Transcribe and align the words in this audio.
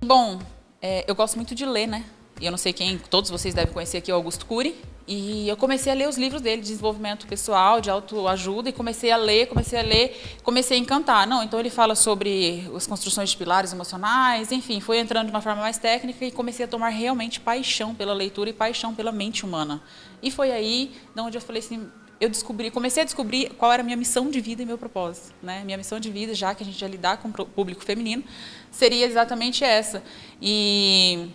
Bom, 0.00 0.38
é, 0.80 1.04
eu 1.08 1.14
gosto 1.14 1.36
muito 1.36 1.54
de 1.54 1.64
ler, 1.64 1.86
né? 1.86 2.04
Eu 2.40 2.50
não 2.50 2.58
sei 2.58 2.72
quem, 2.72 2.98
todos 2.98 3.30
vocês 3.30 3.54
devem 3.54 3.72
conhecer 3.72 3.98
aqui 3.98 4.12
o 4.12 4.14
Augusto 4.14 4.44
Cury. 4.46 4.74
E 5.08 5.48
eu 5.48 5.56
comecei 5.56 5.92
a 5.92 5.94
ler 5.94 6.08
os 6.08 6.18
livros 6.18 6.42
dele 6.42 6.60
de 6.60 6.68
desenvolvimento 6.68 7.28
pessoal, 7.28 7.80
de 7.80 7.88
autoajuda, 7.88 8.68
e 8.68 8.72
comecei 8.72 9.12
a 9.12 9.16
ler, 9.16 9.46
comecei 9.46 9.78
a 9.78 9.82
ler, 9.82 10.36
comecei 10.42 10.76
a 10.76 10.80
encantar. 10.80 11.28
Não, 11.28 11.44
então 11.44 11.60
ele 11.60 11.70
fala 11.70 11.94
sobre 11.94 12.68
as 12.74 12.88
construções 12.88 13.30
de 13.30 13.36
pilares 13.36 13.72
emocionais, 13.72 14.50
enfim, 14.50 14.80
foi 14.80 14.98
entrando 14.98 15.26
de 15.26 15.30
uma 15.30 15.40
forma 15.40 15.62
mais 15.62 15.78
técnica 15.78 16.24
e 16.24 16.32
comecei 16.32 16.64
a 16.64 16.68
tomar 16.68 16.88
realmente 16.88 17.38
paixão 17.38 17.94
pela 17.94 18.12
leitura 18.12 18.50
e 18.50 18.52
paixão 18.52 18.94
pela 18.94 19.12
mente 19.12 19.44
humana. 19.44 19.80
E 20.20 20.28
foi 20.28 20.50
aí 20.50 20.92
de 21.14 21.20
onde 21.20 21.36
eu 21.38 21.40
falei 21.40 21.62
assim, 21.62 21.88
eu 22.20 22.28
descobri, 22.28 22.70
comecei 22.70 23.02
a 23.02 23.04
descobrir 23.04 23.50
qual 23.58 23.72
era 23.72 23.82
a 23.82 23.84
minha 23.84 23.96
missão 23.96 24.30
de 24.30 24.40
vida 24.40 24.62
e 24.62 24.66
meu 24.66 24.78
propósito, 24.78 25.34
né? 25.42 25.62
Minha 25.64 25.76
missão 25.76 26.00
de 26.00 26.10
vida, 26.10 26.34
já 26.34 26.54
que 26.54 26.62
a 26.62 26.66
gente 26.66 26.80
ia 26.80 26.88
lidar 26.88 27.18
com 27.18 27.28
o 27.28 27.46
público 27.46 27.84
feminino, 27.84 28.24
seria 28.70 29.06
exatamente 29.06 29.62
essa. 29.62 30.02
E 30.40 31.28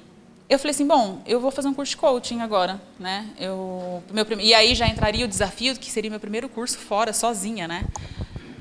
eu 0.50 0.58
falei 0.58 0.72
assim, 0.72 0.88
bom, 0.88 1.22
eu 1.26 1.40
vou 1.40 1.52
fazer 1.52 1.68
um 1.68 1.74
curso 1.74 1.92
de 1.92 1.98
coaching 1.98 2.42
agora, 2.42 2.82
né? 3.00 3.30
Eu, 3.40 4.04
meu, 4.12 4.26
e 4.40 4.54
aí 4.54 4.74
já 4.74 4.88
entraria 4.88 5.24
o 5.26 5.28
desafio 5.28 5.78
que 5.78 5.90
seria 5.90 6.10
meu 6.10 6.20
primeiro 6.20 6.50
curso 6.50 6.78
fora, 6.78 7.14
sozinha, 7.14 7.68
né? 7.68 7.86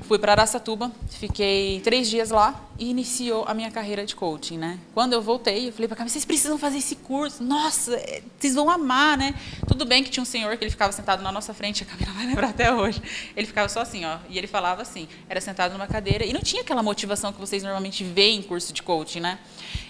Fui 0.07 0.17
para 0.19 0.33
Araçatuba, 0.33 0.91
fiquei 1.09 1.79
três 1.81 2.09
dias 2.09 2.31
lá 2.31 2.59
e 2.77 2.89
iniciou 2.89 3.45
a 3.47 3.53
minha 3.53 3.69
carreira 3.69 4.05
de 4.05 4.15
coaching, 4.15 4.57
né? 4.57 4.79
Quando 4.93 5.13
eu 5.13 5.21
voltei, 5.21 5.69
eu 5.69 5.71
falei 5.71 5.87
para 5.87 5.97
cá, 5.97 6.07
vocês 6.07 6.25
precisam 6.25 6.57
fazer 6.57 6.79
esse 6.79 6.95
curso. 6.95 7.43
Nossa, 7.43 7.93
é, 7.95 8.21
vocês 8.37 8.55
vão 8.55 8.69
amar, 8.69 9.17
né? 9.17 9.33
Tudo 9.67 9.85
bem 9.85 10.03
que 10.03 10.09
tinha 10.09 10.21
um 10.21 10.25
senhor 10.25 10.57
que 10.57 10.63
ele 10.63 10.71
ficava 10.71 10.91
sentado 10.91 11.21
na 11.23 11.31
nossa 11.31 11.53
frente, 11.53 11.83
a 11.83 11.85
Camila 11.85 12.11
vai 12.13 12.25
lembrar 12.25 12.49
até 12.49 12.73
hoje. 12.73 13.01
Ele 13.37 13.47
ficava 13.47 13.69
só 13.69 13.81
assim, 13.81 14.03
ó, 14.03 14.17
e 14.29 14.37
ele 14.37 14.47
falava 14.47 14.81
assim, 14.81 15.07
era 15.29 15.39
sentado 15.39 15.73
numa 15.73 15.87
cadeira 15.87 16.25
e 16.25 16.33
não 16.33 16.41
tinha 16.41 16.61
aquela 16.61 16.81
motivação 16.81 17.31
que 17.31 17.39
vocês 17.39 17.61
normalmente 17.63 18.03
veem 18.03 18.39
em 18.39 18.41
curso 18.41 18.73
de 18.73 18.81
coaching, 18.81 19.19
né? 19.19 19.39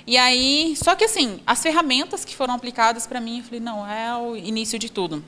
E 0.06 0.18
aí, 0.18 0.76
só 0.76 0.96
que 0.96 1.04
assim, 1.04 1.40
as 1.48 1.64
ferramentas 1.64 2.26
que 2.26 2.36
foram 2.36 2.54
aplicadas 2.54 3.08
para 3.08 3.22
mim, 3.22 3.40
eu 3.40 3.44
falei, 3.44 3.60
não, 3.60 3.88
é 3.88 4.16
o 4.18 4.36
início 4.36 4.78
de 4.78 4.92
tudo. 4.92 5.24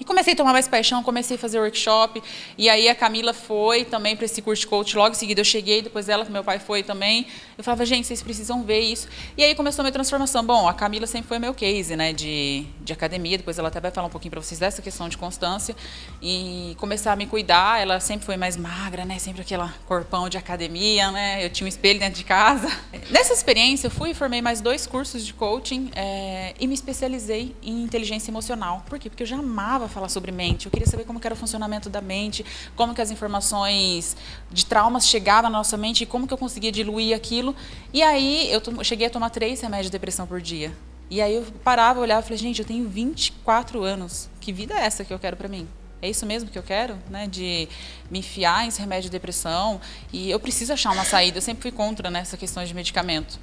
E 0.00 0.04
comecei 0.04 0.32
a 0.32 0.36
tomar 0.36 0.52
mais 0.52 0.66
paixão, 0.66 1.02
comecei 1.02 1.36
a 1.36 1.38
fazer 1.38 1.60
workshop. 1.60 2.22
E 2.56 2.70
aí 2.70 2.88
a 2.88 2.94
Camila 2.94 3.34
foi 3.34 3.84
também 3.84 4.16
para 4.16 4.24
esse 4.24 4.40
curso 4.40 4.62
de 4.62 4.66
coach. 4.66 4.96
Logo 4.96 5.10
em 5.10 5.14
seguida 5.14 5.42
eu 5.42 5.44
cheguei, 5.44 5.82
depois 5.82 6.08
ela, 6.08 6.24
meu 6.24 6.42
pai 6.42 6.58
foi 6.58 6.82
também. 6.82 7.26
Eu 7.58 7.62
falava, 7.62 7.84
gente, 7.84 8.06
vocês 8.06 8.22
precisam 8.22 8.62
ver 8.62 8.80
isso. 8.80 9.06
E 9.36 9.44
aí 9.44 9.54
começou 9.54 9.82
a 9.82 9.84
minha 9.84 9.92
transformação. 9.92 10.42
Bom, 10.42 10.66
a 10.66 10.72
Camila 10.72 11.06
sempre 11.06 11.28
foi 11.28 11.38
meu 11.38 11.52
case, 11.52 11.94
né, 11.96 12.14
de, 12.14 12.64
de 12.80 12.94
academia. 12.94 13.36
Depois 13.36 13.58
ela 13.58 13.68
até 13.68 13.78
vai 13.78 13.90
falar 13.90 14.06
um 14.06 14.10
pouquinho 14.10 14.30
para 14.30 14.40
vocês 14.40 14.58
dessa 14.58 14.80
questão 14.80 15.06
de 15.06 15.18
constância. 15.18 15.76
E 16.22 16.74
começar 16.78 17.12
a 17.12 17.16
me 17.16 17.26
cuidar. 17.26 17.82
Ela 17.82 18.00
sempre 18.00 18.24
foi 18.24 18.38
mais 18.38 18.56
magra, 18.56 19.04
né, 19.04 19.18
sempre 19.18 19.42
aquela 19.42 19.74
corpão 19.84 20.30
de 20.30 20.38
academia, 20.38 21.10
né. 21.10 21.44
Eu 21.44 21.50
tinha 21.50 21.66
um 21.66 21.68
espelho 21.68 22.00
dentro 22.00 22.16
de 22.16 22.24
casa. 22.24 22.74
Nessa 23.10 23.34
experiência, 23.34 23.88
eu 23.88 23.90
fui 23.90 24.12
e 24.12 24.14
formei 24.14 24.40
mais 24.40 24.62
dois 24.62 24.86
cursos 24.86 25.26
de 25.26 25.34
coaching 25.34 25.90
é, 25.94 26.54
e 26.58 26.66
me 26.66 26.72
especializei 26.72 27.54
em 27.62 27.82
inteligência 27.82 28.30
emocional. 28.30 28.82
Por 28.88 28.98
quê? 28.98 29.10
Porque 29.10 29.24
eu 29.24 29.26
já 29.26 29.42
falar 29.88 30.08
sobre 30.08 30.32
mente. 30.32 30.66
Eu 30.66 30.72
queria 30.72 30.86
saber 30.86 31.04
como 31.04 31.20
era 31.22 31.34
o 31.34 31.36
funcionamento 31.36 31.88
da 31.88 32.00
mente, 32.00 32.44
como 32.74 32.94
que 32.94 33.00
as 33.00 33.10
informações 33.10 34.16
de 34.50 34.66
traumas 34.66 35.06
chegavam 35.06 35.50
na 35.50 35.58
nossa 35.58 35.76
mente 35.76 36.02
e 36.02 36.06
como 36.06 36.26
que 36.26 36.32
eu 36.32 36.38
conseguia 36.38 36.72
diluir 36.72 37.14
aquilo. 37.14 37.54
E 37.92 38.02
aí 38.02 38.50
eu 38.50 38.60
cheguei 38.82 39.06
a 39.06 39.10
tomar 39.10 39.30
três 39.30 39.60
remédios 39.60 39.86
de 39.86 39.92
depressão 39.92 40.26
por 40.26 40.40
dia. 40.40 40.72
E 41.10 41.20
aí 41.20 41.34
eu 41.34 41.44
parava, 41.64 42.00
olhava 42.00 42.20
e 42.20 42.24
falei, 42.24 42.38
gente, 42.38 42.60
eu 42.60 42.64
tenho 42.64 42.88
24 42.88 43.82
anos. 43.82 44.28
Que 44.40 44.52
vida 44.52 44.74
é 44.74 44.84
essa 44.84 45.04
que 45.04 45.12
eu 45.12 45.18
quero 45.18 45.36
para 45.36 45.48
mim? 45.48 45.68
É 46.02 46.08
isso 46.08 46.24
mesmo 46.24 46.48
que 46.48 46.58
eu 46.58 46.62
quero, 46.62 46.96
né? 47.10 47.26
De 47.26 47.68
me 48.10 48.20
enfiar 48.20 48.64
em 48.64 48.70
remédio 48.70 49.04
de 49.04 49.10
depressão. 49.10 49.80
E 50.12 50.30
eu 50.30 50.40
preciso 50.40 50.72
achar 50.72 50.92
uma 50.92 51.04
saída. 51.04 51.38
Eu 51.38 51.42
sempre 51.42 51.62
fui 51.62 51.72
contra 51.72 52.10
nessa 52.10 52.36
né, 52.36 52.40
questão 52.40 52.64
de 52.64 52.72
medicamento. 52.72 53.38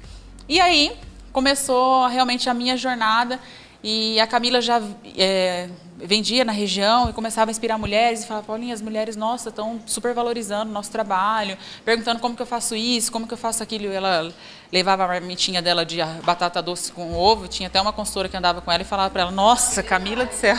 E 0.48 0.58
aí 0.58 0.96
começou 1.30 2.06
realmente 2.08 2.48
a 2.48 2.54
minha 2.54 2.76
jornada. 2.76 3.38
E 3.82 4.18
a 4.18 4.26
Camila 4.26 4.60
já 4.60 4.82
é, 5.16 5.68
vendia 5.96 6.44
na 6.44 6.52
região 6.52 7.08
e 7.08 7.12
começava 7.12 7.50
a 7.50 7.52
inspirar 7.52 7.78
mulheres 7.78 8.24
e 8.24 8.26
falava, 8.26 8.46
Paulinha, 8.46 8.74
as 8.74 8.82
mulheres, 8.82 9.14
nossa, 9.14 9.50
estão 9.50 9.80
super 9.86 10.12
valorizando 10.14 10.70
o 10.70 10.74
nosso 10.74 10.90
trabalho, 10.90 11.56
perguntando 11.84 12.20
como 12.20 12.34
que 12.34 12.42
eu 12.42 12.46
faço 12.46 12.74
isso, 12.74 13.12
como 13.12 13.26
que 13.26 13.34
eu 13.34 13.38
faço 13.38 13.62
aquilo. 13.62 13.86
Ela 13.92 14.32
levava 14.72 15.04
a 15.04 15.08
marmitinha 15.08 15.62
dela 15.62 15.86
de 15.86 15.98
batata 16.24 16.60
doce 16.60 16.90
com 16.90 17.14
ovo, 17.14 17.46
tinha 17.46 17.68
até 17.68 17.80
uma 17.80 17.92
consultora 17.92 18.28
que 18.28 18.36
andava 18.36 18.60
com 18.60 18.70
ela 18.72 18.82
e 18.82 18.86
falava 18.86 19.10
para 19.10 19.22
ela, 19.22 19.30
nossa, 19.30 19.82
Camila 19.82 20.24
do 20.24 20.34
céu. 20.34 20.56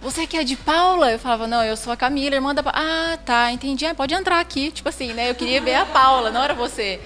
Você 0.00 0.26
que 0.26 0.36
é 0.36 0.44
de 0.44 0.56
Paula? 0.56 1.12
Eu 1.12 1.18
falava, 1.18 1.46
não, 1.46 1.62
eu 1.62 1.76
sou 1.76 1.92
a 1.92 1.96
Camila, 1.96 2.34
irmã 2.34 2.54
da 2.54 2.62
Paula. 2.62 2.78
Ah, 2.78 3.18
tá, 3.18 3.52
entendi. 3.52 3.84
Ah, 3.84 3.94
pode 3.94 4.14
entrar 4.14 4.40
aqui. 4.40 4.70
Tipo 4.70 4.88
assim, 4.88 5.12
né? 5.12 5.28
Eu 5.28 5.34
queria 5.34 5.60
ver 5.60 5.74
a 5.74 5.84
Paula, 5.84 6.30
não 6.30 6.42
era 6.42 6.54
você. 6.54 6.98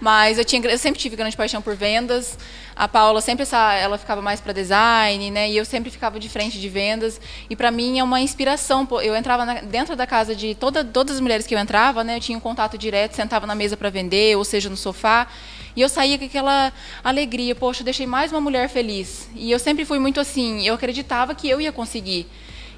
Mas 0.00 0.38
eu, 0.38 0.44
tinha, 0.44 0.62
eu 0.64 0.78
sempre 0.78 1.00
tive 1.00 1.16
grande 1.16 1.36
paixão 1.36 1.60
por 1.60 1.74
vendas. 1.74 2.38
A 2.76 2.86
Paula 2.86 3.20
sempre 3.20 3.42
essa, 3.42 3.74
ela 3.74 3.98
ficava 3.98 4.22
mais 4.22 4.40
para 4.40 4.52
design, 4.52 5.30
né? 5.30 5.50
E 5.50 5.56
eu 5.56 5.64
sempre 5.64 5.90
ficava 5.90 6.20
de 6.20 6.28
frente 6.28 6.60
de 6.60 6.68
vendas. 6.68 7.20
E 7.50 7.56
para 7.56 7.70
mim 7.70 7.98
é 7.98 8.04
uma 8.04 8.20
inspiração. 8.20 8.86
Eu 9.02 9.16
entrava 9.16 9.44
na, 9.44 9.54
dentro 9.54 9.96
da 9.96 10.06
casa 10.06 10.34
de 10.34 10.54
toda, 10.54 10.84
todas 10.84 11.16
as 11.16 11.20
mulheres 11.20 11.46
que 11.46 11.54
eu 11.54 11.58
entrava, 11.58 12.04
né? 12.04 12.16
Eu 12.16 12.20
tinha 12.20 12.38
um 12.38 12.40
contato 12.40 12.78
direto, 12.78 13.14
sentava 13.14 13.46
na 13.46 13.54
mesa 13.54 13.76
para 13.76 13.90
vender, 13.90 14.36
ou 14.36 14.44
seja, 14.44 14.68
no 14.68 14.76
sofá. 14.76 15.26
E 15.74 15.80
eu 15.80 15.88
saía 15.88 16.18
com 16.18 16.24
aquela 16.24 16.72
alegria, 17.04 17.54
poxa, 17.54 17.84
deixei 17.84 18.06
mais 18.06 18.32
uma 18.32 18.40
mulher 18.40 18.68
feliz. 18.68 19.28
E 19.34 19.50
eu 19.50 19.58
sempre 19.58 19.84
fui 19.84 19.98
muito 19.98 20.18
assim, 20.20 20.66
eu 20.66 20.74
acreditava 20.74 21.34
que 21.34 21.48
eu 21.48 21.60
ia 21.60 21.72
conseguir 21.72 22.26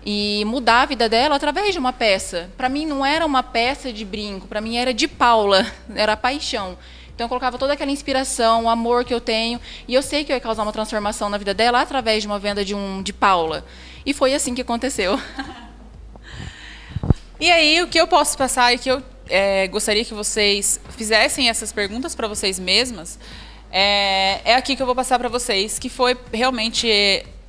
e 0.05 0.45
mudar 0.47 0.83
a 0.83 0.87
vida 0.87 1.09
dela 1.09 1.37
através 1.37 1.73
de 1.73 1.79
uma 1.79 1.93
peça. 1.93 2.51
Para 2.57 2.69
mim 2.69 2.87
não 2.87 3.05
era 3.05 3.25
uma 3.25 3.43
peça 3.43 3.93
de 3.93 4.05
brinco, 4.05 4.47
para 4.47 4.61
mim 4.61 4.77
era 4.77 4.93
de 4.93 5.07
Paula, 5.07 5.67
era 5.95 6.17
paixão. 6.17 6.77
Então 7.21 7.27
eu 7.27 7.29
colocava 7.29 7.59
toda 7.59 7.75
aquela 7.75 7.91
inspiração, 7.91 8.65
o 8.65 8.69
amor 8.71 9.05
que 9.05 9.13
eu 9.13 9.21
tenho, 9.21 9.61
e 9.87 9.93
eu 9.93 10.01
sei 10.01 10.25
que 10.25 10.33
eu 10.33 10.37
ia 10.37 10.41
causar 10.41 10.63
uma 10.63 10.73
transformação 10.73 11.29
na 11.29 11.37
vida 11.37 11.53
dela 11.53 11.83
através 11.83 12.23
de 12.23 12.27
uma 12.27 12.39
venda 12.39 12.65
de 12.65 12.75
um 12.75 13.03
de 13.03 13.13
Paula. 13.13 13.63
E 14.07 14.15
foi 14.15 14.33
assim 14.33 14.55
que 14.55 14.63
aconteceu. 14.63 15.21
E 17.39 17.51
aí 17.51 17.83
o 17.83 17.89
que 17.89 17.99
eu 17.99 18.07
posso 18.07 18.37
passar 18.37 18.75
e 18.75 18.79
que 18.79 18.91
eu 18.91 19.03
é, 19.27 19.67
gostaria 19.69 20.05
que 20.05 20.13
vocês 20.13 20.79
fizessem 20.91 21.49
essas 21.49 21.73
perguntas 21.73 22.15
para 22.15 22.29
vocês 22.29 22.59
mesmas 22.59 23.19
é, 23.73 24.43
é 24.45 24.55
aqui 24.55 24.77
que 24.77 24.83
eu 24.83 24.85
vou 24.85 24.95
passar 24.95 25.19
para 25.19 25.31
vocês, 25.31 25.79
que 25.79 25.89
foi 25.89 26.15
realmente 26.31 26.87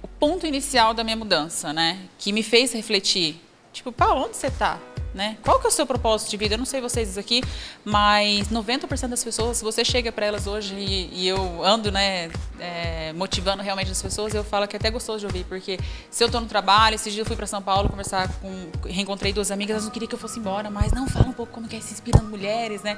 o 0.02 0.08
ponto 0.08 0.48
inicial 0.48 0.94
da 0.94 1.04
minha 1.04 1.18
mudança, 1.18 1.74
né? 1.74 2.00
Que 2.18 2.32
me 2.32 2.42
fez 2.42 2.72
refletir. 2.72 3.36
Tipo, 3.74 3.92
Paulo, 3.92 4.28
onde 4.28 4.38
você 4.38 4.48
está? 4.48 4.80
Né? 5.14 5.38
Qual 5.44 5.60
que 5.60 5.66
é 5.66 5.70
o 5.70 5.72
seu 5.72 5.86
propósito 5.86 6.30
de 6.30 6.38
vida? 6.38 6.54
Eu 6.54 6.58
não 6.58 6.66
sei 6.66 6.80
vocês 6.80 7.18
aqui, 7.18 7.44
mas 7.84 8.48
90% 8.48 9.10
das 9.10 9.22
pessoas, 9.22 9.58
se 9.58 9.64
você 9.64 9.84
chega 9.84 10.10
para 10.10 10.26
elas 10.26 10.48
hoje 10.48 10.74
e, 10.74 11.10
e, 11.12 11.28
eu 11.28 11.66
ando 11.66 11.92
né, 11.92 12.32
é, 12.58 13.12
motivando 13.12 13.62
realmente 13.62 13.92
as 13.92 14.02
pessoas, 14.02 14.34
eu 14.34 14.42
falo 14.42 14.66
que 14.70 14.76
é 14.78 14.80
até 14.80 14.90
gostoso 14.90 15.20
de 15.20 15.26
ouvir, 15.26 15.44
porque 15.44 15.78
se 16.10 16.24
eu 16.24 16.28
estou 16.28 16.40
no 16.40 16.48
trabalho, 16.48 16.96
esses 16.96 17.12
dias 17.12 17.26
eu 17.26 17.28
fui 17.28 17.36
para 17.36 17.46
São 17.46 17.62
Paulo 17.62 17.90
conversar 17.90 18.30
com, 18.40 18.70
reencontrei 18.88 19.34
duas 19.34 19.52
amigas, 19.52 19.72
elas 19.72 19.84
não 19.84 19.92
queriam 19.92 20.08
que 20.08 20.16
eu 20.16 20.20
fosse 20.20 20.40
embora, 20.40 20.70
mas 20.70 20.94
não, 20.94 21.06
fala 21.10 21.28
um 21.28 21.34
pouco 21.34 21.52
como 21.52 21.68
que 21.68 21.76
é 21.76 21.82
se 21.82 21.92
inspirando 21.92 22.30
mulheres, 22.30 22.82
né? 22.82 22.98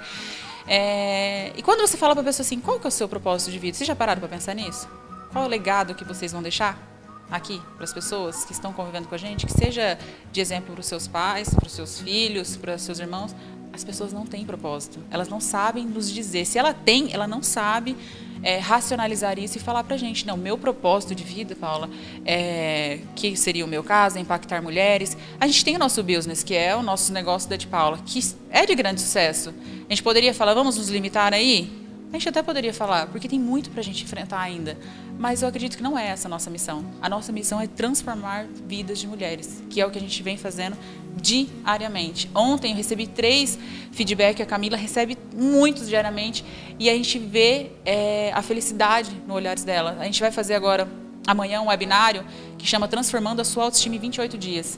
É, 0.67 1.51
e 1.57 1.63
quando 1.63 1.81
você 1.81 1.97
fala 1.97 2.13
para 2.13 2.21
a 2.21 2.25
pessoa 2.25 2.45
assim, 2.45 2.59
qual 2.59 2.79
que 2.79 2.85
é 2.85 2.89
o 2.89 2.91
seu 2.91 3.09
propósito 3.09 3.51
de 3.51 3.57
vida? 3.57 3.75
Vocês 3.75 3.87
já 3.87 3.95
pararam 3.95 4.19
para 4.19 4.29
pensar 4.29 4.53
nisso? 4.53 4.87
Qual 5.31 5.43
é 5.43 5.47
o 5.47 5.49
legado 5.49 5.95
que 5.95 6.05
vocês 6.05 6.31
vão 6.31 6.43
deixar? 6.43 6.92
Aqui 7.33 7.59
para 7.75 7.83
as 7.83 7.91
pessoas 7.91 8.45
que 8.45 8.53
estão 8.53 8.71
convivendo 8.71 9.07
com 9.07 9.15
a 9.15 9.17
gente, 9.17 9.45
que 9.45 9.51
seja 9.51 9.97
de 10.31 10.39
exemplo 10.39 10.73
para 10.73 10.81
os 10.81 10.85
seus 10.85 11.07
pais, 11.07 11.49
para 11.49 11.65
os 11.65 11.73
seus 11.73 11.99
filhos, 11.99 12.55
para 12.55 12.75
os 12.75 12.81
seus 12.83 12.99
irmãos, 12.99 13.35
as 13.73 13.83
pessoas 13.83 14.13
não 14.13 14.23
têm 14.23 14.45
propósito. 14.45 14.99
Elas 15.09 15.27
não 15.27 15.41
sabem 15.41 15.83
nos 15.83 16.11
dizer. 16.11 16.45
Se 16.45 16.59
ela 16.59 16.75
tem, 16.75 17.11
ela 17.11 17.27
não 17.27 17.41
sabe 17.41 17.97
é, 18.43 18.59
racionalizar 18.59 19.39
isso 19.39 19.57
e 19.57 19.59
falar 19.59 19.83
para 19.83 19.95
a 19.95 19.97
gente, 19.97 20.27
não, 20.27 20.37
meu 20.37 20.59
propósito 20.59 21.15
de 21.15 21.23
vida, 21.23 21.55
Paula, 21.55 21.89
é, 22.23 22.99
que 23.15 23.35
seria 23.35 23.65
o 23.65 23.67
meu 23.67 23.83
caso, 23.83 24.19
é 24.19 24.21
impactar 24.21 24.61
mulheres. 24.61 25.17
A 25.39 25.47
gente 25.47 25.65
tem 25.65 25.75
o 25.75 25.79
nosso 25.79 26.03
business, 26.03 26.43
que 26.43 26.53
é 26.53 26.75
o 26.75 26.83
nosso 26.83 27.11
negócio 27.11 27.49
da 27.49 27.55
de 27.55 27.65
Paula, 27.65 27.97
que 28.05 28.19
é 28.51 28.63
de 28.63 28.75
grande 28.75 29.01
sucesso. 29.01 29.51
A 29.89 29.89
gente 29.89 30.03
poderia 30.03 30.35
falar, 30.35 30.53
vamos 30.53 30.77
nos 30.77 30.89
limitar 30.89 31.33
aí? 31.33 31.82
A 32.13 32.15
gente 32.15 32.29
até 32.29 32.43
poderia 32.43 32.71
falar, 32.71 33.07
porque 33.07 33.27
tem 33.27 33.39
muito 33.39 33.71
para 33.71 33.79
a 33.79 33.83
gente 33.83 34.03
enfrentar 34.03 34.39
ainda. 34.39 34.77
Mas 35.17 35.41
eu 35.41 35.47
acredito 35.47 35.75
que 35.75 35.81
não 35.81 35.97
é 35.97 36.09
essa 36.09 36.27
a 36.27 36.29
nossa 36.29 36.47
missão. 36.47 36.85
A 37.01 37.09
nossa 37.09 37.31
missão 37.31 37.59
é 37.59 37.65
transformar 37.65 38.45
vidas 38.67 38.99
de 38.99 39.07
mulheres, 39.07 39.63
que 39.67 39.81
é 39.81 39.85
o 39.85 39.89
que 39.89 39.97
a 39.97 40.01
gente 40.01 40.21
vem 40.21 40.37
fazendo 40.37 40.77
diariamente. 41.19 42.29
Ontem 42.35 42.69
eu 42.69 42.77
recebi 42.77 43.07
três 43.07 43.57
feedbacks, 43.91 44.41
a 44.41 44.45
Camila 44.45 44.77
recebe 44.77 45.17
muitos 45.35 45.89
diariamente, 45.89 46.45
e 46.77 46.87
a 46.87 46.93
gente 46.93 47.17
vê 47.17 47.71
é, 47.83 48.31
a 48.31 48.43
felicidade 48.43 49.09
no 49.25 49.33
olhares 49.33 49.63
dela. 49.63 49.97
A 49.99 50.05
gente 50.05 50.21
vai 50.21 50.29
fazer 50.29 50.53
agora, 50.53 50.87
amanhã, 51.25 51.61
um 51.61 51.69
webinário 51.69 52.23
que 52.59 52.67
chama 52.67 52.87
Transformando 52.87 53.39
a 53.39 53.43
Sua 53.43 53.63
Autoestima 53.63 53.95
em 53.95 53.99
28 53.99 54.37
Dias. 54.37 54.77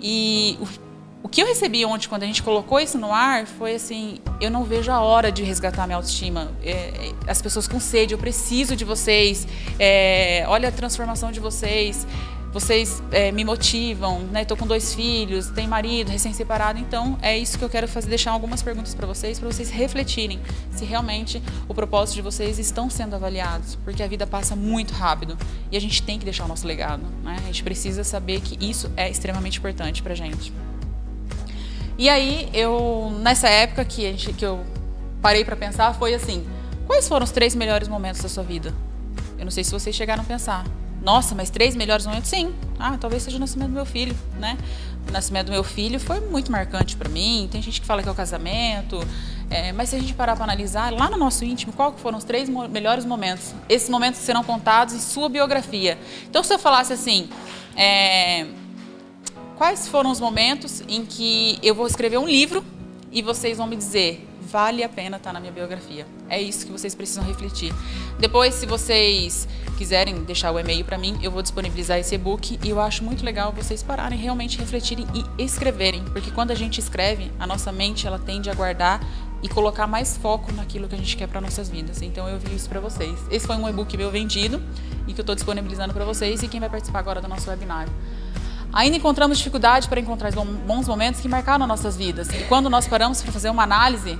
E 0.00 0.56
o 0.60 0.89
o 1.22 1.28
que 1.28 1.42
eu 1.42 1.46
recebi 1.46 1.84
ontem, 1.84 2.08
quando 2.08 2.22
a 2.22 2.26
gente 2.26 2.42
colocou 2.42 2.80
isso 2.80 2.98
no 2.98 3.12
ar, 3.12 3.46
foi 3.46 3.74
assim: 3.74 4.18
eu 4.40 4.50
não 4.50 4.64
vejo 4.64 4.90
a 4.90 5.00
hora 5.00 5.30
de 5.30 5.42
resgatar 5.42 5.86
minha 5.86 5.96
autoestima. 5.96 6.50
É, 6.62 6.70
é, 6.70 7.12
as 7.26 7.42
pessoas 7.42 7.68
com 7.68 7.78
sede, 7.78 8.14
eu 8.14 8.18
preciso 8.18 8.74
de 8.74 8.84
vocês. 8.84 9.46
É, 9.78 10.44
olha 10.48 10.70
a 10.70 10.72
transformação 10.72 11.30
de 11.30 11.38
vocês. 11.38 12.06
vocês 12.52 13.02
é, 13.12 13.30
me 13.30 13.44
motivam, 13.44 14.20
né? 14.32 14.42
Estou 14.42 14.56
com 14.56 14.66
dois 14.66 14.94
filhos, 14.94 15.50
tenho 15.50 15.68
marido, 15.68 16.10
recém-separado, 16.10 16.78
então 16.78 17.18
é 17.20 17.38
isso 17.38 17.58
que 17.58 17.64
eu 17.64 17.68
quero 17.68 17.86
fazer, 17.86 18.08
deixar 18.08 18.32
algumas 18.32 18.62
perguntas 18.62 18.94
para 18.94 19.06
vocês, 19.06 19.38
para 19.38 19.46
vocês 19.48 19.70
refletirem 19.70 20.40
se 20.72 20.84
realmente 20.84 21.40
o 21.68 21.74
propósito 21.74 22.16
de 22.16 22.22
vocês 22.22 22.58
estão 22.58 22.90
sendo 22.90 23.14
avaliados, 23.14 23.76
porque 23.84 24.02
a 24.02 24.08
vida 24.08 24.26
passa 24.26 24.56
muito 24.56 24.94
rápido 24.94 25.36
e 25.70 25.76
a 25.76 25.80
gente 25.80 26.02
tem 26.02 26.18
que 26.18 26.24
deixar 26.24 26.46
o 26.46 26.48
nosso 26.48 26.66
legado, 26.66 27.04
né? 27.22 27.36
A 27.38 27.46
gente 27.46 27.62
precisa 27.62 28.02
saber 28.02 28.40
que 28.40 28.58
isso 28.58 28.90
é 28.96 29.08
extremamente 29.08 29.58
importante 29.58 30.02
para 30.02 30.14
gente. 30.14 30.52
E 32.00 32.08
aí 32.08 32.48
eu 32.54 33.14
nessa 33.20 33.46
época 33.46 33.84
que, 33.84 34.06
a 34.06 34.10
gente, 34.10 34.32
que 34.32 34.42
eu 34.42 34.64
parei 35.20 35.44
para 35.44 35.54
pensar 35.54 35.92
foi 35.92 36.14
assim, 36.14 36.46
quais 36.86 37.06
foram 37.06 37.24
os 37.24 37.30
três 37.30 37.54
melhores 37.54 37.88
momentos 37.88 38.22
da 38.22 38.28
sua 38.30 38.42
vida? 38.42 38.72
Eu 39.38 39.44
não 39.44 39.50
sei 39.50 39.62
se 39.62 39.70
vocês 39.70 39.94
chegaram 39.94 40.22
a 40.22 40.24
pensar. 40.24 40.64
Nossa, 41.02 41.34
mas 41.34 41.50
três 41.50 41.76
melhores 41.76 42.06
momentos? 42.06 42.30
Sim. 42.30 42.54
Ah, 42.78 42.96
talvez 42.98 43.22
seja 43.22 43.36
o 43.36 43.40
nascimento 43.40 43.68
do 43.68 43.74
meu 43.74 43.84
filho, 43.84 44.16
né? 44.38 44.56
O 45.06 45.12
nascimento 45.12 45.48
do 45.48 45.52
meu 45.52 45.62
filho 45.62 46.00
foi 46.00 46.20
muito 46.20 46.50
marcante 46.50 46.96
para 46.96 47.10
mim. 47.10 47.46
Tem 47.52 47.60
gente 47.60 47.82
que 47.82 47.86
fala 47.86 48.02
que 48.02 48.08
é 48.08 48.12
o 48.12 48.14
casamento. 48.14 48.98
É, 49.50 49.70
mas 49.70 49.90
se 49.90 49.96
a 49.96 49.98
gente 49.98 50.14
parar 50.14 50.36
para 50.36 50.44
analisar, 50.44 50.90
lá 50.94 51.10
no 51.10 51.18
nosso 51.18 51.44
íntimo, 51.44 51.70
qual 51.70 51.92
foram 51.98 52.16
os 52.16 52.24
três 52.24 52.48
melhores 52.48 53.04
momentos? 53.04 53.54
Esses 53.68 53.90
momentos 53.90 54.20
serão 54.20 54.42
contados 54.42 54.94
em 54.94 55.00
sua 55.00 55.28
biografia. 55.28 55.98
Então, 56.30 56.42
se 56.42 56.54
eu 56.54 56.58
falasse 56.58 56.94
assim, 56.94 57.28
é, 57.76 58.46
quais 59.60 59.86
foram 59.86 60.10
os 60.10 60.18
momentos 60.18 60.82
em 60.88 61.04
que 61.04 61.58
eu 61.62 61.74
vou 61.74 61.86
escrever 61.86 62.16
um 62.16 62.26
livro 62.26 62.64
e 63.12 63.20
vocês 63.20 63.58
vão 63.58 63.66
me 63.66 63.76
dizer 63.76 64.26
vale 64.40 64.82
a 64.82 64.88
pena 64.88 65.18
estar 65.18 65.28
tá 65.28 65.34
na 65.34 65.38
minha 65.38 65.52
biografia. 65.52 66.06
É 66.30 66.40
isso 66.40 66.64
que 66.64 66.72
vocês 66.72 66.94
precisam 66.94 67.22
refletir. 67.22 67.70
Depois, 68.18 68.54
se 68.54 68.64
vocês 68.64 69.46
quiserem 69.76 70.24
deixar 70.24 70.50
o 70.50 70.58
e-mail 70.58 70.82
para 70.82 70.96
mim, 70.96 71.18
eu 71.22 71.30
vou 71.30 71.42
disponibilizar 71.42 71.98
esse 71.98 72.14
e-book 72.14 72.58
e 72.64 72.70
eu 72.70 72.80
acho 72.80 73.04
muito 73.04 73.22
legal 73.22 73.52
vocês 73.52 73.82
pararem, 73.82 74.18
realmente 74.18 74.58
refletirem 74.58 75.06
e 75.14 75.44
escreverem, 75.44 76.02
porque 76.06 76.30
quando 76.30 76.52
a 76.52 76.54
gente 76.54 76.80
escreve, 76.80 77.30
a 77.38 77.46
nossa 77.46 77.70
mente 77.70 78.06
ela 78.06 78.18
tende 78.18 78.48
a 78.48 78.54
guardar 78.54 79.06
e 79.42 79.48
colocar 79.48 79.86
mais 79.86 80.16
foco 80.16 80.50
naquilo 80.52 80.88
que 80.88 80.94
a 80.94 80.98
gente 80.98 81.18
quer 81.18 81.28
para 81.28 81.38
nossas 81.38 81.68
vidas. 81.68 82.00
Então 82.00 82.26
eu 82.26 82.38
vi 82.38 82.56
isso 82.56 82.68
para 82.68 82.80
vocês. 82.80 83.14
Esse 83.30 83.46
foi 83.46 83.56
um 83.56 83.68
e-book 83.68 83.94
meu 83.94 84.10
vendido 84.10 84.60
e 85.06 85.12
que 85.12 85.20
eu 85.20 85.22
estou 85.22 85.34
disponibilizando 85.34 85.92
para 85.92 86.06
vocês 86.06 86.42
e 86.42 86.48
quem 86.48 86.60
vai 86.60 86.70
participar 86.70 87.00
agora 87.00 87.20
do 87.20 87.28
nosso 87.28 87.50
webinário. 87.50 87.92
Ainda 88.72 88.96
encontramos 88.96 89.38
dificuldade 89.38 89.88
para 89.88 90.00
encontrar 90.00 90.32
bons 90.32 90.86
momentos 90.86 91.20
que 91.20 91.28
marcaram 91.28 91.66
nossas 91.66 91.96
vidas. 91.96 92.28
E 92.28 92.44
quando 92.44 92.70
nós 92.70 92.86
paramos 92.86 93.20
para 93.20 93.32
fazer 93.32 93.50
uma 93.50 93.64
análise, 93.64 94.18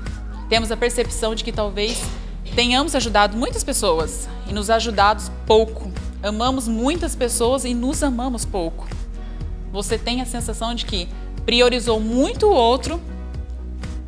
temos 0.49 0.73
a 0.73 0.77
percepção 0.77 1.35
de 1.35 1.45
que 1.45 1.53
talvez 1.53 2.03
tenhamos 2.55 2.95
ajudado 2.95 3.37
muitas 3.37 3.63
pessoas 3.63 4.29
e 4.49 4.53
nos 4.53 4.69
ajudados 4.69 5.31
pouco. 5.47 5.93
Amamos 6.23 6.67
muitas 6.67 7.15
pessoas 7.15 7.65
e 7.65 7.73
nos 7.73 8.03
amamos 8.03 8.45
pouco. 8.45 8.89
Você 9.73 9.97
tem 9.97 10.21
a 10.21 10.27
sensação 10.27 10.75
de 10.75 10.85
que 10.85 11.09
priorizou 11.47 12.01
muito 12.01 12.47
o 12.47 12.53
outro 12.53 13.01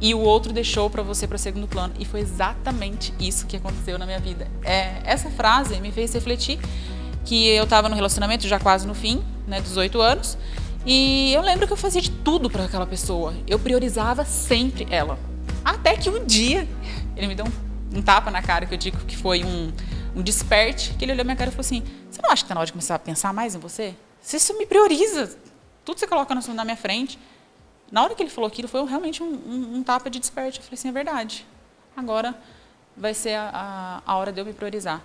e 0.00 0.12
o 0.12 0.18
outro 0.18 0.52
deixou 0.52 0.90
para 0.90 1.02
você 1.02 1.28
para 1.28 1.38
segundo 1.38 1.68
plano. 1.68 1.94
E 2.00 2.04
foi 2.04 2.20
exatamente 2.20 3.14
isso 3.20 3.46
que 3.46 3.56
aconteceu 3.56 3.96
na 3.96 4.04
minha 4.04 4.18
vida. 4.18 4.48
É, 4.64 5.00
essa 5.04 5.30
frase 5.30 5.80
me 5.80 5.92
fez 5.92 6.12
refletir 6.12 6.58
que 7.24 7.46
eu 7.46 7.62
estava 7.62 7.88
no 7.88 7.94
relacionamento 7.94 8.48
já 8.48 8.58
quase 8.58 8.84
no 8.84 8.94
fim, 8.94 9.22
né, 9.46 9.60
18 9.60 10.00
anos, 10.00 10.38
e 10.84 11.32
eu 11.32 11.42
lembro 11.42 11.66
que 11.66 11.72
eu 11.72 11.76
fazia 11.76 12.00
de 12.00 12.10
tudo 12.10 12.50
para 12.50 12.64
aquela 12.64 12.86
pessoa. 12.86 13.34
Eu 13.46 13.58
priorizava 13.58 14.24
sempre 14.24 14.86
ela. 14.90 15.18
Até 15.64 15.96
que 15.96 16.10
um 16.10 16.24
dia 16.24 16.66
ele 17.16 17.28
me 17.28 17.34
deu 17.34 17.46
um, 17.46 17.98
um 17.98 18.02
tapa 18.02 18.30
na 18.30 18.42
cara, 18.42 18.66
que 18.66 18.74
eu 18.74 18.78
digo 18.78 18.98
que 19.04 19.16
foi 19.16 19.44
um, 19.44 19.72
um 20.16 20.22
desperte, 20.22 20.94
que 20.94 21.04
ele 21.04 21.12
olhou 21.12 21.24
minha 21.24 21.36
cara 21.36 21.50
e 21.50 21.52
falou 21.52 21.60
assim: 21.60 21.82
Você 22.10 22.20
não 22.20 22.30
acha 22.30 22.42
que 22.42 22.46
está 22.46 22.54
na 22.54 22.60
hora 22.60 22.66
de 22.66 22.72
começar 22.72 22.96
a 22.96 22.98
pensar 22.98 23.32
mais 23.32 23.54
em 23.54 23.58
você? 23.58 23.94
Você 24.20 24.38
só 24.38 24.56
me 24.58 24.66
prioriza. 24.66 25.36
Tudo 25.84 25.98
você 25.98 26.06
coloca 26.06 26.34
na 26.34 26.64
minha 26.64 26.76
frente. 26.76 27.18
Na 27.90 28.02
hora 28.02 28.14
que 28.14 28.22
ele 28.22 28.30
falou 28.30 28.48
aquilo, 28.48 28.66
foi 28.66 28.84
realmente 28.86 29.22
um, 29.22 29.26
um, 29.26 29.76
um 29.76 29.82
tapa 29.82 30.10
de 30.10 30.18
desperte. 30.18 30.58
Eu 30.58 30.64
falei 30.64 30.74
assim: 30.74 30.88
É 30.88 30.92
verdade. 30.92 31.46
Agora 31.96 32.34
vai 32.96 33.14
ser 33.14 33.34
a, 33.34 34.02
a, 34.06 34.12
a 34.12 34.16
hora 34.16 34.32
de 34.32 34.40
eu 34.40 34.44
me 34.44 34.52
priorizar. 34.52 35.00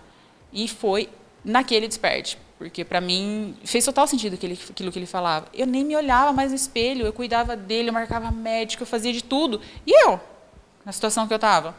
E 0.51 0.68
foi 0.68 1.10
naquele 1.44 1.88
desperte. 1.88 2.38
Porque 2.57 2.83
para 2.83 3.00
mim 3.00 3.56
fez 3.63 3.86
total 3.86 4.07
sentido 4.07 4.33
aquilo, 4.33 4.57
aquilo 4.69 4.92
que 4.92 4.98
ele 4.98 5.06
falava. 5.06 5.48
Eu 5.54 5.68
nem 5.68 5.86
me 5.86 5.95
olhava 5.95 6.33
mais 6.33 6.50
no 6.50 6.56
espelho, 6.56 7.06
eu 7.06 7.13
cuidava 7.13 7.56
dele, 7.56 7.89
eu 7.89 7.94
marcava 7.94 8.31
médico, 8.31 8.83
eu 8.83 8.88
fazia 8.88 9.13
de 9.13 9.24
tudo. 9.24 9.62
E 9.86 9.92
eu? 10.06 10.19
na 10.88 10.94
situação 10.94 11.27
que 11.27 11.33
eu 11.33 11.36
estava. 11.36 11.75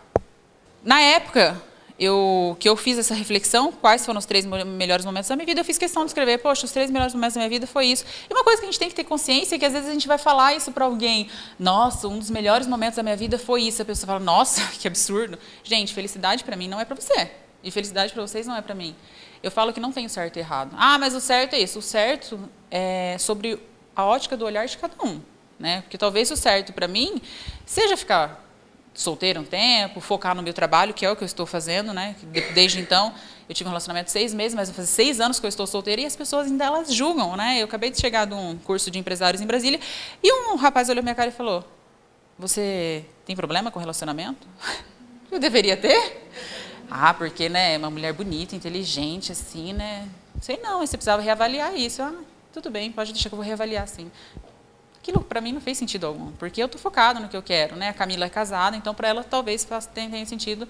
Na 0.85 1.01
época 1.01 1.59
eu, 1.99 2.55
que 2.61 2.69
eu 2.69 2.77
fiz 2.77 2.99
essa 2.99 3.15
reflexão, 3.15 3.73
quais 3.73 4.05
foram 4.05 4.19
os 4.19 4.27
três 4.27 4.45
melhores 4.45 5.03
momentos 5.03 5.31
da 5.31 5.35
minha 5.35 5.47
vida, 5.47 5.63
eu 5.63 5.65
fiz 5.65 5.79
questão 5.79 6.05
de 6.05 6.11
escrever, 6.11 6.37
poxa, 6.39 6.67
os 6.67 6.73
três 6.73 6.91
melhores 6.91 7.15
momentos 7.15 7.33
da 7.33 7.41
minha 7.41 7.49
vida 7.49 7.67
foi 7.67 7.87
isso. 7.87 8.05
E 8.29 8.35
uma 8.35 8.45
coisa 8.45 8.61
que 8.61 8.67
a 8.67 8.71
gente 8.71 8.79
tem 8.79 8.91
que 8.91 8.95
ter 8.95 9.05
consciência 9.05 9.57
é 9.57 9.59
que 9.59 9.65
às 9.65 9.73
vezes 9.73 9.89
a 9.89 9.93
gente 9.95 10.07
vai 10.07 10.19
falar 10.19 10.55
isso 10.55 10.71
para 10.73 10.85
alguém, 10.85 11.31
nossa, 11.59 12.07
um 12.07 12.19
dos 12.19 12.29
melhores 12.29 12.67
momentos 12.67 12.97
da 12.97 13.03
minha 13.03 13.17
vida 13.17 13.39
foi 13.39 13.63
isso. 13.63 13.81
A 13.81 13.85
pessoa 13.87 14.07
fala, 14.07 14.21
nossa, 14.21 14.61
que 14.79 14.87
absurdo. 14.87 15.39
Gente, 15.65 15.95
felicidade 15.95 16.45
para 16.45 16.55
mim 16.55 16.69
não 16.69 16.79
é 16.79 16.85
para 16.85 16.95
você. 16.95 17.31
E 17.65 17.71
felicidade 17.71 18.13
para 18.13 18.21
vocês 18.21 18.47
não 18.47 18.57
é 18.57 18.61
para 18.61 18.75
mim. 18.75 18.95
Eu 19.43 19.51
falo 19.51 19.73
que 19.73 19.81
não 19.81 19.93
tem 19.93 20.09
certo 20.09 20.37
e 20.37 20.41
errado. 20.41 20.75
Ah, 20.77 20.99
mas 20.99 21.15
o 21.15 21.21
certo 21.21 21.55
é 21.55 21.61
isso. 21.61 21.79
O 21.79 21.83
certo 21.83 22.39
é 22.71 23.17
sobre 23.19 23.59
a 23.95 24.05
ótica 24.05 24.37
do 24.37 24.45
olhar 24.45 24.67
de 24.67 24.77
cada 24.79 24.95
um. 25.05 25.21
Né? 25.59 25.83
Porque 25.83 25.99
talvez 25.99 26.31
o 26.31 26.37
certo 26.37 26.73
para 26.73 26.87
mim 26.87 27.21
seja 27.67 27.97
ficar 27.97 28.45
solteira 28.99 29.41
um 29.41 29.45
tempo, 29.45 30.01
focar 30.01 30.35
no 30.35 30.43
meu 30.43 30.53
trabalho, 30.53 30.93
que 30.93 31.07
é 31.07 31.11
o 31.11 31.15
que 31.15 31.23
eu 31.23 31.27
estou 31.27 31.47
fazendo, 31.47 31.95
né? 31.95 32.17
Desde 32.53 32.81
então, 32.81 33.15
eu 33.49 33.55
tive 33.55 33.69
um 33.69 33.71
relacionamento 33.71 34.07
de 34.07 34.11
seis 34.11 34.35
meses, 34.35 34.55
mas 34.57 34.71
fazer 34.71 34.89
seis 34.89 35.21
anos 35.21 35.39
que 35.39 35.47
eu 35.47 35.49
estou 35.49 35.67
solteira 35.69 36.03
e 36.03 36.05
as 36.05 36.17
pessoas 36.17 36.49
ainda 36.49 36.65
elas 36.65 36.93
julgam, 36.93 37.37
né? 37.37 37.61
Eu 37.61 37.67
acabei 37.67 37.91
de 37.91 38.01
chegar 38.01 38.25
de 38.25 38.35
um 38.35 38.59
curso 38.59 38.91
de 38.91 38.99
empresários 38.99 39.41
em 39.41 39.47
Brasília 39.47 39.79
e 40.21 40.33
um 40.33 40.57
rapaz 40.57 40.89
olhou 40.89 41.03
minha 41.03 41.15
cara 41.15 41.29
e 41.29 41.33
falou: 41.33 41.65
Você 42.39 43.05
tem 43.25 43.37
problema 43.37 43.71
com 43.71 43.79
relacionamento? 43.79 44.49
Eu 45.31 45.39
deveria 45.39 45.77
ter? 45.77 46.29
Ah, 46.91 47.13
porque, 47.15 47.49
né, 47.49 47.77
uma 47.77 47.91
mulher 47.91 48.13
bonita, 48.13 48.57
inteligente, 48.57 49.33
assim, 49.33 49.73
né? 49.73 50.09
Sei 50.41 50.59
não, 50.63 50.81
você 50.81 50.97
precisava 50.97 51.21
reavaliar 51.23 51.75
isso. 51.75 52.03
Ah, 52.03 52.15
tudo 52.53 52.71
bem, 52.71 52.91
pode 52.91 53.13
deixar 53.13 53.29
que 53.29 53.35
eu 53.35 53.39
vou 53.39 53.47
reavaliar, 53.47 53.87
sim 53.87 54.11
aquilo 55.09 55.25
para 55.25 55.41
mim 55.41 55.53
não 55.53 55.61
fez 55.61 55.79
sentido 55.79 56.07
algum, 56.07 56.33
porque 56.33 56.63
eu 56.63 56.67
estou 56.67 56.81
focado 56.81 57.19
no 57.19 57.29
que 57.29 57.37
eu 57.37 57.43
quero, 57.43 57.75
né? 57.77 57.89
A 57.89 57.95
Camila 57.95 58.27
é 58.27 58.29
casada, 58.29 58.77
então 58.77 58.95
para 58.95 59.09
ela 59.09 59.25
talvez 59.25 59.67
tenha 59.95 60.27
sentido 60.27 60.69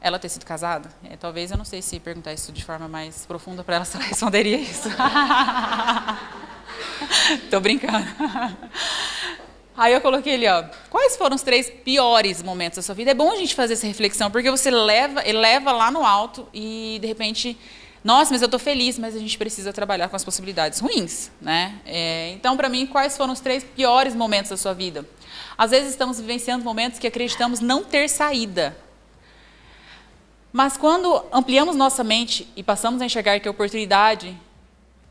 ela 0.00 0.18
ter 0.18 0.28
sido 0.28 0.44
casada. 0.44 0.90
É, 1.04 1.16
talvez 1.16 1.50
eu 1.50 1.56
não 1.56 1.64
sei 1.64 1.80
se 1.82 1.98
perguntar 1.98 2.32
isso 2.32 2.52
de 2.52 2.64
forma 2.64 2.88
mais 2.88 3.24
profunda 3.26 3.64
para 3.64 3.76
ela 3.76 3.84
se 3.86 3.96
ela 3.96 4.04
responderia 4.04 4.58
isso. 4.58 4.88
Estou 7.44 7.60
brincando. 7.60 8.06
Aí 9.80 9.94
eu 9.94 10.00
coloquei 10.02 10.34
ali, 10.34 10.46
ó, 10.46 10.62
quais 10.90 11.16
foram 11.16 11.34
os 11.34 11.40
três 11.40 11.70
piores 11.70 12.42
momentos 12.42 12.76
da 12.76 12.82
sua 12.82 12.94
vida? 12.94 13.12
É 13.12 13.14
bom 13.14 13.32
a 13.32 13.36
gente 13.36 13.54
fazer 13.54 13.72
essa 13.72 13.86
reflexão, 13.86 14.30
porque 14.30 14.50
você 14.50 14.70
leva, 14.70 15.26
eleva 15.26 15.72
lá 15.72 15.90
no 15.90 16.04
alto 16.04 16.46
e 16.52 16.98
de 17.00 17.06
repente 17.06 17.56
nossa, 18.04 18.30
mas 18.30 18.42
eu 18.42 18.46
estou 18.46 18.60
feliz, 18.60 18.98
mas 18.98 19.16
a 19.16 19.18
gente 19.18 19.38
precisa 19.38 19.72
trabalhar 19.72 20.10
com 20.10 20.16
as 20.16 20.22
possibilidades 20.22 20.80
ruins, 20.80 21.30
né? 21.40 21.80
É, 21.86 22.30
então, 22.32 22.58
para 22.58 22.68
mim, 22.68 22.86
quais 22.86 23.16
foram 23.16 23.32
os 23.32 23.40
três 23.40 23.64
piores 23.64 24.14
momentos 24.14 24.50
da 24.50 24.56
sua 24.58 24.74
vida? 24.74 25.02
Às 25.56 25.70
vezes 25.70 25.88
estamos 25.88 26.20
vivenciando 26.20 26.62
momentos 26.62 26.98
que 26.98 27.06
acreditamos 27.06 27.60
não 27.60 27.82
ter 27.82 28.06
saída. 28.10 28.76
Mas 30.52 30.76
quando 30.76 31.24
ampliamos 31.32 31.74
nossa 31.74 32.04
mente 32.04 32.46
e 32.54 32.62
passamos 32.62 33.00
a 33.00 33.06
enxergar 33.06 33.40
que 33.40 33.48
a 33.48 33.50
oportunidade 33.50 34.38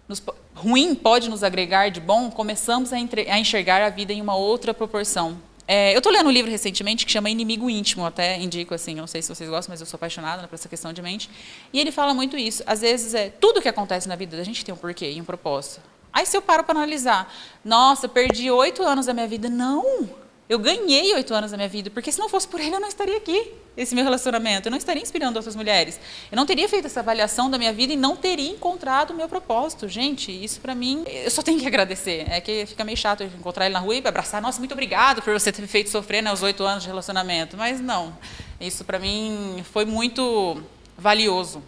nos, 0.09 0.21
ruim 0.55 0.95
pode 0.95 1.29
nos 1.29 1.43
agregar 1.43 1.89
de 1.89 2.01
bom, 2.01 2.29
começamos 2.31 2.91
a, 2.91 2.99
entre, 2.99 3.29
a 3.29 3.39
enxergar 3.39 3.81
a 3.81 3.89
vida 3.89 4.11
em 4.11 4.21
uma 4.21 4.35
outra 4.35 4.73
proporção. 4.73 5.37
É, 5.67 5.93
eu 5.93 5.99
estou 5.99 6.11
lendo 6.11 6.25
um 6.27 6.31
livro 6.31 6.49
recentemente 6.49 7.05
que 7.05 7.11
chama 7.11 7.29
Inimigo 7.29 7.69
Íntimo, 7.69 8.03
até 8.03 8.39
indico 8.39 8.73
assim, 8.73 8.95
não 8.95 9.05
sei 9.05 9.21
se 9.21 9.29
vocês 9.29 9.47
gostam, 9.47 9.71
mas 9.71 9.79
eu 9.79 9.85
sou 9.85 9.97
apaixonada 9.97 10.47
por 10.47 10.55
essa 10.55 10.67
questão 10.67 10.91
de 10.91 10.99
mente. 10.99 11.29
E 11.71 11.79
ele 11.79 11.91
fala 11.91 12.11
muito 12.11 12.35
isso. 12.35 12.63
Às 12.65 12.81
vezes, 12.81 13.13
é, 13.13 13.29
tudo 13.29 13.61
que 13.61 13.69
acontece 13.69 14.09
na 14.09 14.15
vida 14.15 14.35
da 14.35 14.43
gente 14.43 14.65
tem 14.65 14.73
um 14.73 14.77
porquê 14.77 15.11
e 15.11 15.21
um 15.21 15.23
propósito. 15.23 15.79
Aí 16.11 16.25
se 16.25 16.35
eu 16.35 16.41
paro 16.41 16.63
para 16.63 16.77
analisar, 16.79 17.31
nossa, 17.63 18.09
perdi 18.09 18.49
oito 18.49 18.81
anos 18.81 19.05
da 19.05 19.13
minha 19.13 19.27
vida. 19.27 19.47
Não! 19.47 20.09
Eu 20.49 20.57
ganhei 20.57 21.13
oito 21.13 21.31
anos 21.31 21.51
da 21.51 21.57
minha 21.57 21.69
vida, 21.69 21.91
porque 21.91 22.11
se 22.11 22.17
não 22.17 22.27
fosse 22.27 22.47
por 22.47 22.59
ele, 22.59 22.75
eu 22.75 22.79
não 22.79 22.87
estaria 22.87 23.15
aqui, 23.17 23.53
esse 23.77 23.93
meu 23.93 24.03
relacionamento. 24.03 24.67
Eu 24.67 24.71
não 24.71 24.79
estaria 24.79 24.99
inspirando 24.99 25.37
outras 25.37 25.55
mulheres. 25.55 25.99
Eu 26.31 26.35
não 26.35 26.43
teria 26.43 26.67
feito 26.67 26.87
essa 26.87 27.01
avaliação 27.01 27.51
da 27.51 27.57
minha 27.59 27.71
vida 27.71 27.93
e 27.93 27.95
não 27.95 28.15
teria 28.15 28.49
encontrado 28.49 29.11
o 29.11 29.13
meu 29.13 29.29
propósito. 29.29 29.87
Gente, 29.87 30.31
isso 30.31 30.59
para 30.59 30.73
mim, 30.73 31.03
eu 31.05 31.29
só 31.29 31.43
tenho 31.43 31.59
que 31.59 31.67
agradecer. 31.67 32.25
É 32.27 32.41
que 32.41 32.65
fica 32.65 32.83
meio 32.83 32.97
chato 32.97 33.23
encontrar 33.23 33.65
ele 33.65 33.75
na 33.75 33.79
rua 33.79 33.93
e 33.93 34.01
abraçar. 34.03 34.41
Nossa, 34.41 34.57
muito 34.57 34.71
obrigado 34.71 35.21
por 35.21 35.31
você 35.31 35.51
ter 35.51 35.67
feito 35.67 35.91
sofrer 35.91 36.23
né, 36.23 36.33
os 36.33 36.41
oito 36.41 36.63
anos 36.63 36.81
de 36.81 36.89
relacionamento. 36.89 37.55
Mas 37.55 37.79
não, 37.79 38.17
isso 38.59 38.83
para 38.83 38.97
mim 38.97 39.63
foi 39.71 39.85
muito 39.85 40.63
valioso. 40.97 41.61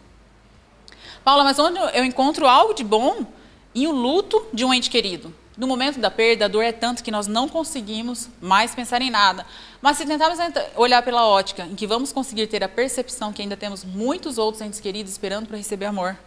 Paula, 1.23 1.43
mas 1.43 1.59
onde 1.59 1.77
eu 1.95 2.03
encontro 2.03 2.47
algo 2.47 2.73
de 2.73 2.83
bom 2.83 3.27
em 3.75 3.85
o 3.85 3.91
luto 3.91 4.43
de 4.51 4.65
um 4.65 4.73
ente 4.73 4.89
querido? 4.89 5.31
No 5.58 5.67
momento 5.67 6.00
da 6.00 6.10
perda, 6.10 6.46
a 6.46 6.48
dor 6.48 6.63
é 6.63 6.72
tanto 6.72 7.03
que 7.03 7.12
nós 7.12 7.27
não 7.27 7.48
conseguimos 7.50 8.29
mais 8.39 8.74
pensar 8.74 9.01
em 9.01 9.10
nada. 9.10 9.46
Mas 9.81 9.98
se 9.98 10.05
tentarmos 10.05 10.39
olhar 10.75 11.03
pela 11.03 11.27
ótica 11.27 11.63
em 11.63 11.75
que 11.75 11.86
vamos 11.86 12.12
conseguir 12.12 12.48
ter 12.48 12.63
a 12.63 12.70
percepção 12.70 13.34
que 13.34 13.41
ainda 13.41 13.58
temos 13.58 13.84
muitos 13.84 14.38
outros 14.38 14.62
entes 14.62 14.79
queridos 14.79 15.12
esperando 15.12 15.48
para 15.48 15.58
receber 15.58 15.86
amor, 15.86 16.17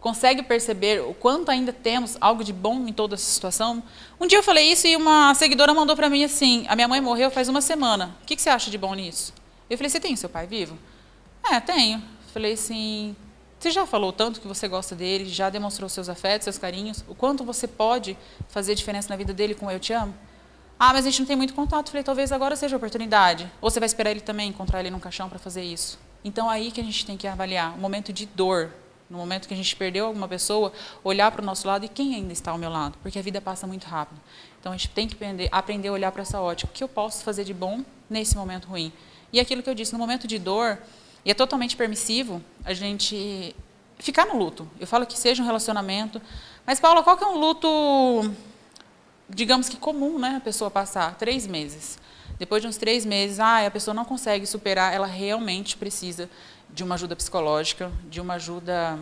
consegue 0.00 0.42
perceber 0.42 1.00
o 1.00 1.14
quanto 1.14 1.50
ainda 1.50 1.72
temos 1.72 2.16
algo 2.20 2.44
de 2.44 2.52
bom 2.52 2.86
em 2.86 2.92
toda 2.92 3.14
essa 3.14 3.24
situação? 3.24 3.82
Um 4.20 4.26
dia 4.26 4.38
eu 4.38 4.42
falei 4.42 4.70
isso 4.70 4.86
e 4.86 4.96
uma 4.96 5.34
seguidora 5.34 5.72
mandou 5.72 5.96
para 5.96 6.10
mim 6.10 6.22
assim: 6.22 6.66
a 6.68 6.74
minha 6.74 6.88
mãe 6.88 7.00
morreu 7.00 7.30
faz 7.30 7.48
uma 7.48 7.62
semana. 7.62 8.16
O 8.22 8.26
que, 8.26 8.40
você 8.40 8.50
acha 8.50 8.70
de 8.70 8.76
bom 8.76 8.94
nisso? 8.94 9.32
Eu 9.70 9.78
falei: 9.78 9.88
você 9.88 9.98
tem 9.98 10.14
seu 10.14 10.28
pai 10.28 10.46
vivo? 10.46 10.78
É, 11.50 11.58
tenho. 11.58 12.02
Falei 12.34 12.52
assim: 12.52 13.16
você 13.58 13.70
já 13.70 13.84
falou 13.86 14.12
tanto 14.12 14.40
que 14.40 14.46
você 14.46 14.68
gosta 14.68 14.94
dele, 14.94 15.28
já 15.28 15.50
demonstrou 15.50 15.88
seus 15.88 16.08
afetos, 16.08 16.44
seus 16.44 16.58
carinhos, 16.58 17.04
o 17.08 17.14
quanto 17.14 17.44
você 17.44 17.66
pode 17.66 18.16
fazer 18.48 18.74
diferença 18.74 19.08
na 19.08 19.16
vida 19.16 19.34
dele 19.34 19.54
com 19.54 19.70
eu 19.70 19.80
te 19.80 19.92
amo? 19.92 20.14
Ah, 20.78 20.92
mas 20.92 21.04
a 21.04 21.10
gente 21.10 21.20
não 21.20 21.26
tem 21.26 21.36
muito 21.36 21.54
contato. 21.54 21.88
Falei, 21.88 22.04
talvez 22.04 22.30
agora 22.30 22.54
seja 22.54 22.76
a 22.76 22.78
oportunidade. 22.78 23.50
Ou 23.60 23.68
você 23.68 23.80
vai 23.80 23.86
esperar 23.88 24.12
ele 24.12 24.20
também 24.20 24.48
encontrar 24.48 24.78
ele 24.78 24.90
num 24.90 25.00
caixão 25.00 25.28
para 25.28 25.38
fazer 25.38 25.62
isso. 25.62 25.98
Então 26.24 26.48
aí 26.48 26.70
que 26.70 26.80
a 26.80 26.84
gente 26.84 27.04
tem 27.04 27.16
que 27.16 27.26
avaliar 27.26 27.74
o 27.74 27.78
momento 27.78 28.12
de 28.12 28.26
dor, 28.26 28.70
no 29.10 29.18
momento 29.18 29.48
que 29.48 29.54
a 29.54 29.56
gente 29.56 29.74
perdeu 29.74 30.06
alguma 30.06 30.28
pessoa, 30.28 30.72
olhar 31.02 31.32
para 31.32 31.42
o 31.42 31.44
nosso 31.44 31.66
lado 31.66 31.84
e 31.84 31.88
quem 31.88 32.14
ainda 32.14 32.32
está 32.32 32.52
ao 32.52 32.58
meu 32.58 32.70
lado, 32.70 32.96
porque 33.02 33.18
a 33.18 33.22
vida 33.22 33.40
passa 33.40 33.66
muito 33.66 33.86
rápido. 33.86 34.20
Então 34.60 34.70
a 34.70 34.76
gente 34.76 34.90
tem 34.90 35.08
que 35.08 35.14
aprender, 35.14 35.48
aprender 35.50 35.88
a 35.88 35.92
olhar 35.92 36.12
para 36.12 36.22
essa 36.22 36.40
ótica. 36.40 36.70
O 36.70 36.74
que 36.74 36.84
eu 36.84 36.88
posso 36.88 37.24
fazer 37.24 37.42
de 37.42 37.54
bom 37.54 37.82
nesse 38.08 38.36
momento 38.36 38.68
ruim? 38.68 38.92
E 39.32 39.40
aquilo 39.40 39.62
que 39.62 39.70
eu 39.70 39.74
disse, 39.74 39.92
no 39.92 39.98
momento 39.98 40.28
de 40.28 40.38
dor, 40.38 40.78
e 41.24 41.30
é 41.30 41.34
totalmente 41.34 41.76
permissivo 41.76 42.42
a 42.64 42.72
gente 42.72 43.54
ficar 43.98 44.26
no 44.26 44.36
luto. 44.36 44.68
Eu 44.78 44.86
falo 44.86 45.06
que 45.06 45.18
seja 45.18 45.42
um 45.42 45.46
relacionamento. 45.46 46.20
Mas, 46.66 46.80
Paula, 46.80 47.02
qual 47.02 47.16
que 47.16 47.24
é 47.24 47.26
um 47.26 47.38
luto, 47.38 47.68
digamos 49.28 49.68
que 49.68 49.76
comum, 49.76 50.18
né? 50.18 50.36
A 50.36 50.40
pessoa 50.40 50.70
passar 50.70 51.16
três 51.16 51.46
meses. 51.46 51.98
Depois 52.38 52.62
de 52.62 52.68
uns 52.68 52.76
três 52.76 53.04
meses, 53.04 53.40
ah, 53.40 53.66
a 53.66 53.70
pessoa 53.70 53.94
não 53.94 54.04
consegue 54.04 54.46
superar, 54.46 54.94
ela 54.94 55.06
realmente 55.06 55.76
precisa 55.76 56.30
de 56.70 56.84
uma 56.84 56.94
ajuda 56.94 57.16
psicológica, 57.16 57.90
de 58.08 58.20
uma 58.20 58.34
ajuda 58.34 58.98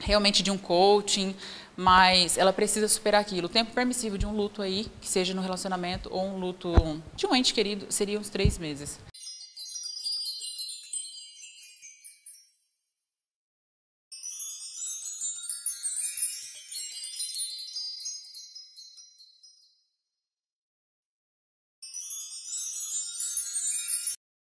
realmente 0.00 0.42
de 0.42 0.50
um 0.50 0.58
coaching, 0.58 1.34
mas 1.76 2.38
ela 2.38 2.52
precisa 2.52 2.86
superar 2.86 3.20
aquilo. 3.20 3.46
O 3.46 3.50
tempo 3.50 3.72
permissivo 3.72 4.16
de 4.16 4.26
um 4.26 4.32
luto 4.32 4.62
aí, 4.62 4.86
que 5.00 5.08
seja 5.08 5.34
no 5.34 5.42
relacionamento 5.42 6.08
ou 6.12 6.24
um 6.24 6.38
luto 6.38 6.72
de 7.16 7.26
um 7.26 7.34
ente 7.34 7.52
querido, 7.52 7.86
seria 7.88 8.18
uns 8.20 8.28
três 8.28 8.58
meses. 8.58 9.00